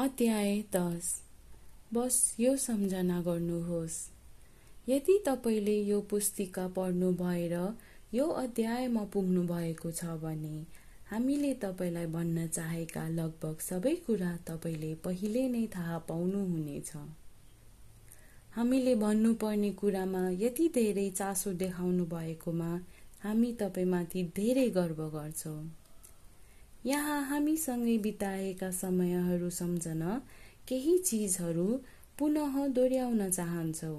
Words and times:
अध्याय 0.00 0.62
दस। 0.72 1.08
बस 1.94 2.14
यो 2.40 2.56
सम्झना 2.56 3.20
गर्नुहोस्। 3.20 3.96
यदि 4.88 5.18
तपाईँले 5.26 5.74
यो 5.82 6.00
पुस्तिका 6.00 6.66
पढ्नु 6.68 7.10
भएर 7.12 7.52
यो 8.14 8.26
अध्यायमा 8.26 9.04
पुग्नु 9.04 9.42
भएको 9.42 9.90
छ 9.90 10.04
भने 10.22 10.62
हामीले 11.10 11.52
तपाईँलाई 11.54 12.06
भन्न 12.06 12.46
चाहेका 12.46 13.08
लगभग 13.08 13.60
सबै 13.60 13.94
कुरा 14.06 14.36
तपाईँले 14.46 14.94
पहिले 14.94 15.48
नै 15.48 15.66
थाहा 15.66 15.98
पाउनुहुनेछ। 15.98 16.92
हामीले 18.56 18.94
भन्नुपर्ने 18.94 19.70
कुरामा 19.72 20.28
यति 20.30 20.68
धेरै 20.68 21.10
चासो 21.10 21.52
देखाउनु 21.52 22.06
भएकोमा 22.06 22.70
हामी 23.22 23.52
तपाईँमाथि 23.52 24.24
धेरै 24.36 24.68
गर्व 24.70 25.08
गर्छौँ। 25.08 25.60
यहाँ 26.86 27.22
हामीसँगै 27.22 27.96
बिताएका 27.98 28.70
समयहरू 28.70 29.48
सम्झन 29.50 30.02
केही 30.68 30.96
चिजहरू 30.98 31.66
पुनः 32.18 32.54
दोहोऱ्याउन 32.68 33.30
चाहन्छौ। 33.30 33.94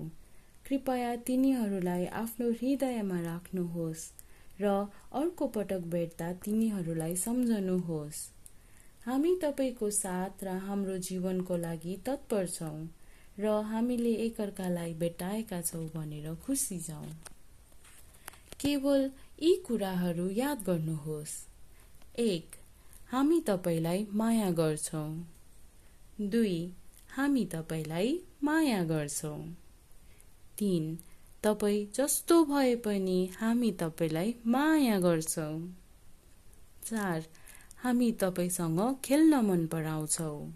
कृपया 0.65 1.15
तिनीहरूलाई 1.27 2.05
आफ्नो 2.17 2.49
हृदयमा 2.51 3.19
राख्नुहोस् 3.21 4.05
र 4.61 4.71
अर्को 5.13 5.47
पटक 5.47 5.83
भेट्दा 5.87 6.31
तिनीहरूलाई 6.45 7.15
सम्झनुहोस्। 7.15 8.21
हामी 9.05 9.35
तपाईँको 9.43 9.89
साथ 9.89 10.43
र 10.43 10.55
हाम्रो 10.65 10.97
जीवनको 11.07 11.57
लागि 11.57 11.95
तत्पर 12.05 12.47
छौँ 12.47 12.79
र 13.39 13.53
हामीले 13.67 14.13
एकअर्कालाई 14.25 14.93
भेटाएका 14.93 15.61
छौँ 15.61 15.85
भनेर 15.95 16.33
खुसी 16.45 16.79
छौँ। 16.79 17.05
केवल 18.59 19.09
यी 19.41 19.55
कुराहरू 19.67 20.29
याद 20.35 20.63
गर्नुहोस्। 20.63 21.37
एक 22.19 22.60
हामी 23.11 23.41
तपाईँलाई 23.41 24.07
माया 24.13 24.51
गर्छौँ। 24.51 25.27
दुई 26.21 26.73
हामी 27.15 27.45
तपाईँलाई 27.45 28.19
माया 28.43 28.83
गर्छौँ। 28.83 29.39
तिन 30.57 30.97
तपाईँ 31.43 31.85
जस्तो 31.95 32.45
भए 32.45 32.75
पनि 32.75 33.29
हामी 33.39 33.71
तपाईँलाई 33.71 34.35
माया 34.47 34.99
गर्छौँ। 34.99 35.75
चार 36.83 37.25
हामी 37.83 38.11
तपाईँसँग 38.11 38.95
खेल्न 39.05 39.35
मन 39.35 39.67
पराउँछौँ। 39.67 40.49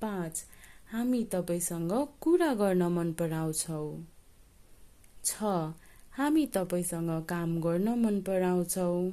पाँच 0.00 0.44
हामी 0.92 1.24
तपाईँसँग 1.24 2.08
कुरा 2.20 2.54
गर्न 2.54 2.82
मन 2.82 3.12
पराउँछौँ। 3.12 4.06
छ 5.24 5.42
हामी 6.12 6.46
तपाईँसँग 6.46 7.24
काम 7.24 7.60
गर्न 7.60 7.88
मन 7.88 8.20
पराउँछौँ। 8.20 9.10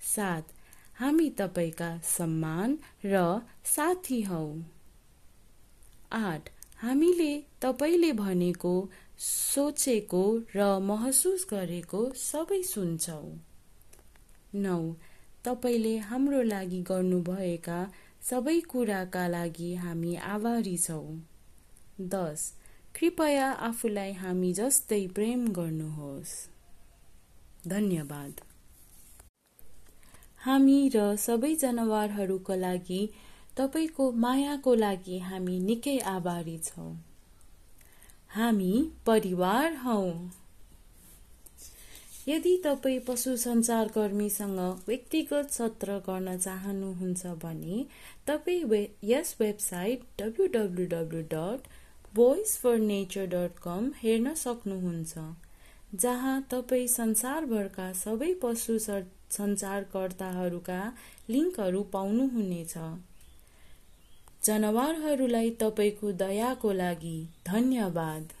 सात 0.00 0.42
हामी 1.00 1.30
तपाईँका 1.30 1.98
सम्मान 2.04 2.78
र 3.04 3.40
साथी 3.64 4.22
हौ। 4.22 4.56
आठ 6.12 6.50
हामीले 6.76 7.42
तपाईँले 7.62 8.12
भनेको 8.12 8.90
सोचेको 9.18 10.22
र 10.56 10.78
महसुस 10.78 11.46
गरेको 11.50 12.12
सबै 12.14 12.62
सुन्छौँ। 12.62 13.38
नौ 14.54 14.94
तपाईँले 15.44 15.96
हाम्रो 15.98 16.42
लागि 16.42 16.82
गर्नुभएका 16.82 17.80
सबै 18.22 18.60
कुराका 18.60 19.28
लागि 19.28 19.74
हामी 19.74 20.14
आभारी 20.14 20.76
छौँ। 20.76 21.22
दस 22.00 22.52
कृपया 22.94 23.50
आफूलाई 23.50 24.12
हामी 24.12 24.52
जस्तै 24.52 25.06
प्रेम 25.06 25.48
गर्नुहोस्। 25.52 26.36
धन्यवाद। 27.68 28.49
हामी 30.40 30.76
र 30.94 31.00
सबै 31.16 31.54
जनावरहरूका 31.54 32.54
लागि 32.56 33.00
तपाईँको 33.56 34.10
मायाको 34.20 34.74
लागि 34.74 35.18
हामी 35.18 35.58
निकै 35.60 35.96
आभारी 36.08 36.58
छौँ। 36.58 36.92
हामी 38.30 38.70
परिवार 39.06 39.74
हौ। 39.76 39.98
यदि 42.28 42.56
तपाईँ 42.64 42.98
पशु 43.00 43.36
सञ्चारकर्मीसँग 43.36 44.58
व्यक्तिगत 44.86 45.50
सत्र 45.50 45.98
गर्न 46.08 46.36
चाहनुहुन्छ 46.38 47.26
भने 47.44 47.84
तपाईँ 48.26 48.64
वे 48.64 48.80
यस 49.04 49.36
website 49.40 50.02
W 50.18 50.46
W 50.46 50.86
W 50.86 51.22
dot 51.30 51.68
voice 52.14 52.56
for 52.58 52.78
nature 52.78 53.26
dot 53.26 53.58
com 53.62 53.90
हेर्न 54.02 54.34
सक्नुहुन्छ 54.34 55.28
जहाँ 55.94 56.40
तपाईँ 56.50 56.86
संसारभरका 56.88 57.92
सबै 57.98 58.32
पशु 58.42 58.78
सञ्चारकर्ताहरूका 59.30 60.80
लिङ्कहरू 61.30 61.82
पाउनुहुनेछ। 61.82 62.74
जनावरहरूलाई 64.44 65.50
तपाईँको 65.50 66.12
दयाको 66.12 66.72
लागि 66.72 67.18
धन्यवाद। 67.46 68.39